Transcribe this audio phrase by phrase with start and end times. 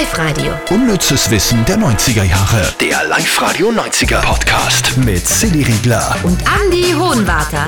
[0.00, 0.52] Live-Radio.
[0.70, 2.74] Unnützes Wissen der 90er Jahre.
[2.80, 6.16] Der Live-Radio 90er Podcast mit Silly Riegler.
[6.24, 7.66] Und Andy Hohenwarter.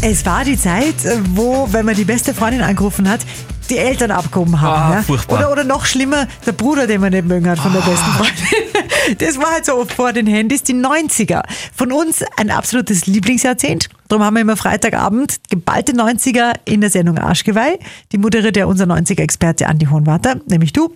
[0.00, 0.94] Es war die Zeit,
[1.34, 3.20] wo, wenn man die beste Freundin angerufen hat,
[3.68, 4.92] die Eltern abgehoben haben.
[4.92, 5.02] Ah, ja?
[5.02, 5.36] furchtbar.
[5.40, 9.18] Oder, oder noch schlimmer, der Bruder, den man nicht mögen hat von der besten Freundin.
[9.18, 11.42] Das war halt so oft vor den Handys, die 90er.
[11.74, 13.88] Von uns ein absolutes Lieblingsjahrzehnt.
[14.08, 17.78] Darum haben wir immer Freitagabend geballte 90er in der Sendung Arschgeweih.
[18.12, 20.94] Die moderiert ja unser 90er-Experte Andi Hohenwarter, nämlich du.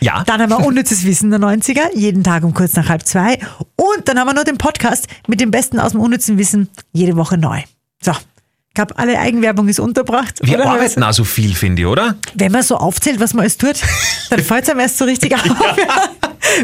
[0.00, 0.24] Ja.
[0.24, 3.38] Dann haben wir unnützes Wissen der 90er, jeden Tag um kurz nach halb zwei.
[3.76, 7.16] Und dann haben wir noch den Podcast mit dem Besten aus dem unnützen Wissen, jede
[7.16, 7.60] Woche neu.
[8.02, 10.40] So, ich glaube, alle Eigenwerbung ist unterbracht.
[10.42, 10.70] Wir oder?
[10.70, 12.16] arbeiten auch so viel, finde ich, oder?
[12.34, 13.80] Wenn man so aufzählt, was man alles tut,
[14.30, 15.44] dann fällt es einem erst so richtig auf.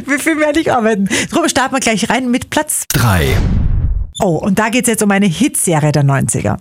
[0.07, 1.09] Wie viel werde ich arbeiten?
[1.31, 2.85] Drum starten wir gleich rein mit Platz.
[2.93, 3.37] 3.
[4.21, 6.57] Oh, und da geht es jetzt um eine Hitserie der 90er.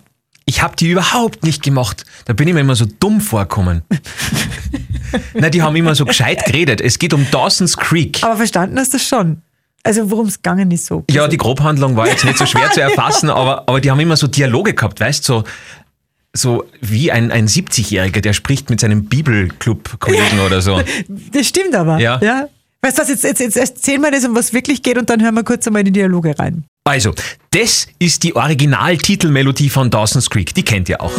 [0.49, 2.05] Ich habe die überhaupt nicht gemacht.
[2.25, 3.83] Da bin ich mir immer so dumm vorkommen.
[5.35, 6.81] Na, die haben immer so gescheit geredet.
[6.81, 8.23] Es geht um Dawson's Creek.
[8.23, 9.43] Aber verstanden hast du das schon.
[9.83, 11.05] Also worum es gegangen ist so.
[11.11, 14.17] Ja, die Grobhandlung war jetzt nicht so schwer zu erfassen, aber, aber die haben immer
[14.17, 15.33] so Dialoge gehabt, weißt du?
[15.33, 15.43] So,
[16.33, 20.81] so wie ein, ein 70-Jähriger, der spricht mit seinem Bibelclub-Kollegen oder so.
[21.31, 21.99] Das stimmt aber.
[21.99, 22.19] Ja.
[22.81, 25.21] Weißt du was, jetzt, jetzt, jetzt erzähl mal das, um was wirklich geht und dann
[25.21, 26.63] hören wir kurz einmal in die Dialoge rein.
[26.85, 27.13] Also,
[27.51, 30.53] das ist die Originaltitelmelodie von Dawson's Creek.
[30.53, 31.11] Die kennt ihr auch.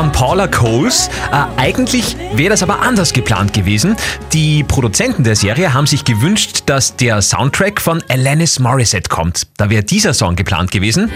[0.00, 1.10] von Paula Coles.
[1.30, 3.96] Äh, eigentlich wäre das aber anders geplant gewesen.
[4.32, 9.46] Die Produzenten der Serie haben sich gewünscht, dass der Soundtrack von Alanis Morissette kommt.
[9.58, 11.10] Da wäre dieser Song geplant gewesen.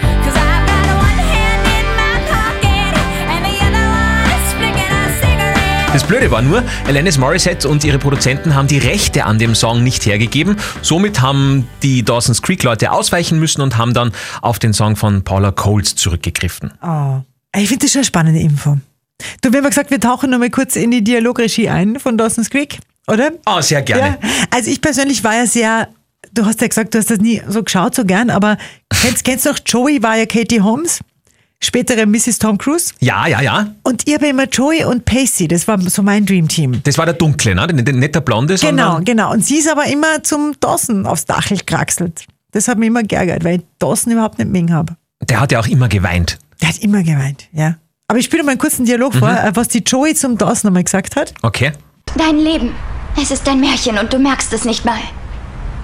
[5.95, 9.81] Das Blöde war nur, Alanis Morissette und ihre Produzenten haben die Rechte an dem Song
[9.81, 10.57] nicht hergegeben.
[10.81, 15.23] Somit haben die Dawson's Creek Leute ausweichen müssen und haben dann auf den Song von
[15.23, 16.73] Paula Coles zurückgegriffen.
[16.83, 17.21] Oh.
[17.55, 18.77] Ich finde das schon eine spannende Info.
[19.39, 22.49] Du, wir haben gesagt, wir tauchen noch mal kurz in die Dialogregie ein von Dawson's
[22.49, 23.31] Creek, oder?
[23.45, 24.17] Oh, sehr gerne.
[24.21, 24.29] Ja.
[24.51, 25.87] Also ich persönlich war ja sehr,
[26.33, 28.57] du hast ja gesagt, du hast das nie so geschaut, so gern, aber
[28.89, 30.99] kennst, kennst du noch Joey war ja Katie Holmes,
[31.61, 32.39] spätere Mrs.
[32.39, 32.93] Tom Cruise?
[32.99, 33.67] Ja, ja, ja.
[33.83, 36.81] Und ich habe immer Joey und Pacey, das war so mein Dreamteam.
[36.83, 37.67] Das war der Dunkle, ne?
[37.67, 39.05] Nicht der Blonde, Genau, sondern...
[39.05, 39.31] genau.
[39.31, 42.25] Und sie ist aber immer zum Dawson aufs Dachel gekraxelt.
[42.51, 44.95] Das hat mich immer geärgert, weil ich Dawson überhaupt nicht mögen habe.
[45.23, 46.37] Der hat ja auch immer geweint.
[46.61, 47.75] Der hat immer geweint, ja.
[48.07, 50.83] Aber ich spiele mal einen kurzen Dialog vor, äh, was die Joey zum Dawson einmal
[50.83, 51.33] gesagt hat.
[51.41, 51.71] Okay.
[52.17, 52.71] Dein Leben.
[53.21, 54.99] Es ist ein Märchen und du merkst es nicht mal.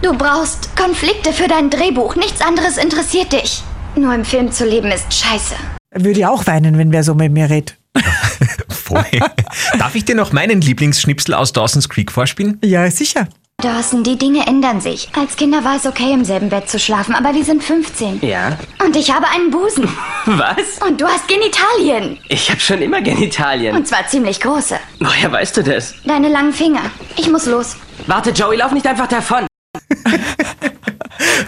[0.02, 2.16] Du brauchst Konflikte für dein Drehbuch.
[2.16, 3.64] Nichts anderes interessiert dich.
[3.96, 5.56] Nur im Film zu leben ist scheiße.
[5.94, 7.78] Würde ich auch weinen, wenn wer so mit mir redet.
[9.78, 12.58] Darf ich dir noch meinen Lieblingsschnipsel aus Dawson's Creek vorspielen?
[12.64, 13.28] Ja, sicher.
[13.62, 15.10] Dawson, die Dinge ändern sich.
[15.16, 18.20] Als Kinder war es okay, im selben Bett zu schlafen, aber wir sind 15.
[18.22, 18.58] Ja?
[18.84, 19.88] Und ich habe einen Busen.
[20.26, 20.80] Was?
[20.88, 22.18] Und du hast Genitalien.
[22.28, 23.76] Ich habe schon immer Genitalien.
[23.76, 24.80] Und zwar ziemlich große.
[25.00, 25.94] Woher weißt du das?
[26.06, 26.82] Deine langen Finger.
[27.18, 27.76] Ich muss los.
[28.08, 29.46] Warte, Joey, lauf nicht einfach davon.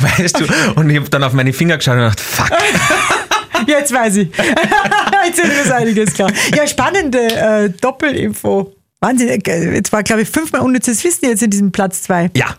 [0.03, 0.45] Weißt du?
[0.75, 2.49] Und ich habe dann auf meine Finger geschaut und gedacht, fuck.
[3.67, 4.29] Jetzt weiß ich.
[5.25, 6.29] Jetzt ist einiges klar.
[6.55, 8.75] Ja, spannende äh, Doppelinfo.
[8.99, 9.29] Wahnsinn.
[9.29, 12.29] äh, Jetzt war, glaube ich, fünfmal unnützes Wissen jetzt in diesem Platz zwei.
[12.35, 12.55] Ja,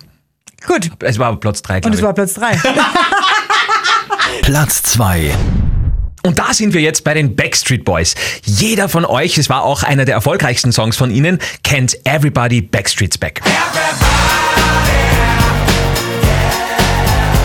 [0.66, 0.91] Gut.
[1.00, 2.04] es war Platz 3, Und glaube es ich.
[2.06, 2.56] war Platz drei.
[4.43, 5.31] Platz 2.
[6.22, 8.15] Und da sind wir jetzt bei den Backstreet Boys.
[8.44, 13.19] Jeder von euch, es war auch einer der erfolgreichsten Songs von ihnen, kennt Everybody Backstreet's
[13.19, 13.43] Back.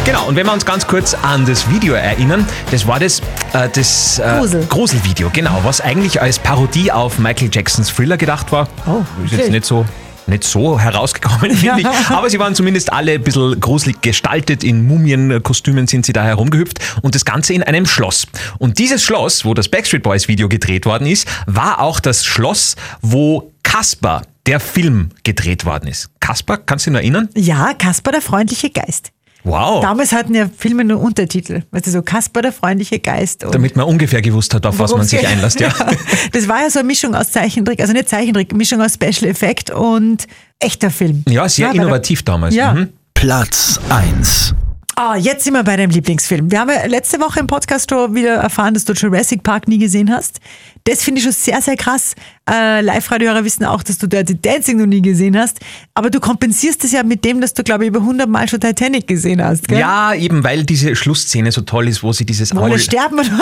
[0.09, 3.19] Genau, und wenn wir uns ganz kurz an das Video erinnern, das war das,
[3.53, 4.65] äh, das äh, Grusel.
[4.65, 8.67] Gruselvideo, genau, was eigentlich als Parodie auf Michael Jacksons Thriller gedacht war.
[8.87, 9.51] Oh, Ist jetzt okay.
[9.51, 9.85] nicht so
[10.25, 11.87] nicht so herausgekommen, finde ich.
[12.09, 14.63] Aber sie waren zumindest alle ein bisschen gruselig gestaltet.
[14.63, 16.79] In Mumienkostümen sind sie da herumgehüpft.
[17.03, 18.25] Und das Ganze in einem Schloss.
[18.57, 22.75] Und dieses Schloss, wo das Backstreet Boys Video gedreht worden ist, war auch das Schloss,
[23.03, 26.09] wo Casper, der Film, gedreht worden ist.
[26.19, 27.29] Casper, kannst du dich noch erinnern?
[27.35, 29.11] Ja, Kasper der freundliche Geist.
[29.43, 29.81] Wow.
[29.81, 31.61] Damals hatten ja Filme nur Untertitel.
[31.71, 33.43] Weißt du, so Kasper der freundliche Geist.
[33.45, 35.59] Und Damit man ungefähr gewusst hat, auf was man sich einlässt.
[35.59, 35.69] Ja.
[36.31, 39.71] Das war ja so eine Mischung aus Zeichentrick, also nicht Zeichentrick, Mischung aus Special Effect
[39.71, 40.27] und
[40.59, 41.23] echter Film.
[41.27, 42.53] ja, sehr der- innovativ damals.
[42.53, 42.73] Ja.
[42.73, 42.89] Mhm.
[43.13, 44.53] Platz 1.
[45.01, 46.51] Ah, jetzt sind wir bei deinem Lieblingsfilm.
[46.51, 49.77] Wir haben ja letzte Woche im Podcast schon wieder erfahren, dass du Jurassic Park nie
[49.77, 50.41] gesehen hast.
[50.83, 52.15] Das finde ich schon sehr, sehr krass.
[52.51, 55.61] Äh, Live-Radiohörer wissen auch, dass du Dirty Dancing noch nie gesehen hast.
[55.93, 58.59] Aber du kompensierst es ja mit dem, dass du, glaube ich, über 100 Mal schon
[58.59, 59.69] Titanic gesehen hast.
[59.69, 59.79] Gell?
[59.79, 63.19] Ja, eben weil diese Schlussszene so toll ist, wo sie dieses Wo alle Amul- sterben.
[63.19, 63.39] Oder?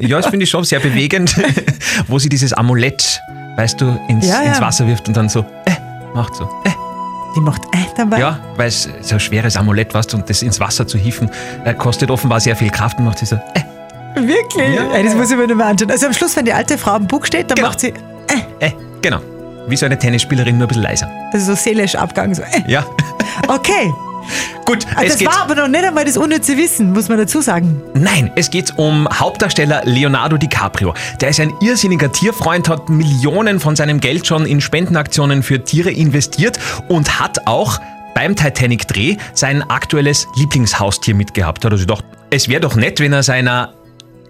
[0.00, 1.34] Ja, das finde ich schon sehr bewegend,
[2.06, 3.18] wo sie dieses Amulett,
[3.56, 4.50] weißt du, ins, Ja, ja.
[4.50, 5.72] ins Wasser wirft und dann so, äh,
[6.14, 6.70] macht so, äh.
[7.36, 8.18] Die macht äh dabei.
[8.18, 11.30] Ja, weil es so ein schweres Amulett warst und das ins Wasser zu hieven,
[11.64, 13.60] äh, kostet offenbar sehr viel Kraft und macht sie so, äh.
[14.20, 14.74] Wirklich?
[14.74, 14.90] Ja.
[14.92, 15.90] Ey, das muss ich mir nicht mehr anschauen.
[15.90, 17.68] Also am Schluss, wenn die alte Frau am Bug steht, dann Genau.
[17.68, 17.92] macht sie
[18.60, 18.72] Äh,
[19.02, 19.20] genau.
[19.68, 21.08] Wie so eine Tennisspielerin, nur ein bisschen leiser.
[21.32, 22.34] also so seelisch Abgang.
[22.34, 22.62] So, äh.
[22.66, 22.84] Ja.
[23.46, 23.92] Okay.
[24.64, 27.40] Gut, Also es das war aber noch nicht einmal das unnütze Wissen, muss man dazu
[27.40, 27.80] sagen.
[27.94, 30.94] Nein, es geht um Hauptdarsteller Leonardo DiCaprio.
[31.20, 35.90] Der ist ein irrsinniger Tierfreund, hat Millionen von seinem Geld schon in Spendenaktionen für Tiere
[35.90, 36.58] investiert
[36.88, 37.80] und hat auch
[38.14, 41.64] beim Titanic-Dreh sein aktuelles Lieblingshaustier mitgehabt.
[41.64, 43.74] Hat er sich gedacht, es wäre doch nett, wenn er seiner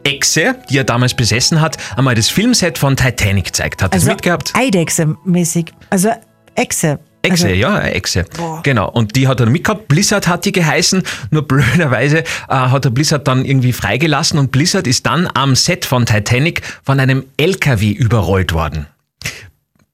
[0.04, 3.92] Echse, die er damals besessen hat, einmal das Filmset von Titanic gezeigt hat.
[3.92, 4.52] Also das mitgehabt?
[4.54, 5.72] Eidechse-mäßig.
[5.90, 6.10] Also
[6.54, 7.00] Echse.
[7.32, 8.24] Echse, also, ja, eine Echse.
[8.62, 8.90] Genau.
[8.90, 9.88] Und die hat er mitgehabt.
[9.88, 11.02] Blizzard hat die geheißen.
[11.30, 15.84] Nur blöderweise äh, hat er Blizzard dann irgendwie freigelassen und Blizzard ist dann am Set
[15.84, 18.86] von Titanic von einem LKW überrollt worden.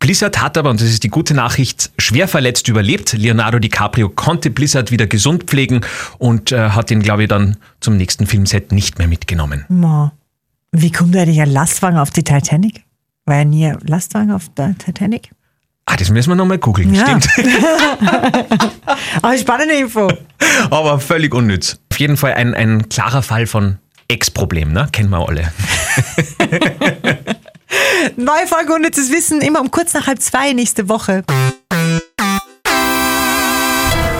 [0.04, 3.14] Blizzard hat aber, und das ist die gute Nachricht, schwer verletzt überlebt.
[3.14, 5.80] Leonardo DiCaprio konnte Blizzard wieder gesund pflegen
[6.18, 9.64] und äh, hat ihn, glaube ich, dann zum nächsten Filmset nicht mehr mitgenommen.
[9.70, 10.12] Ma.
[10.72, 12.82] Wie kommt eigentlich ein Lastwagen auf die Titanic?
[13.24, 15.30] War ja nie ein Lastwagen auf der Titanic?
[15.94, 17.04] Ah, das müssen wir nochmal googeln, Ja.
[17.06, 17.28] stimmt.
[19.22, 20.08] Aber spannende Info.
[20.70, 21.78] aber völlig unnütz.
[21.92, 24.88] Auf jeden Fall ein, ein klarer Fall von Ex-Problem, ne?
[24.90, 25.52] Kennen wir alle.
[28.16, 31.22] Neue Folge Unnützes Wissen, immer um kurz nach halb zwei nächste Woche.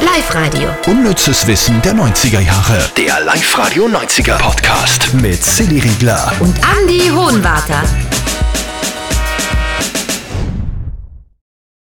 [0.01, 0.69] Live-Radio.
[0.87, 2.89] Unnützes Wissen der 90er Jahre.
[2.97, 6.31] Der Live-Radio 90er Podcast mit Silly Riegler.
[6.39, 7.83] Und Andy Hohenwarter.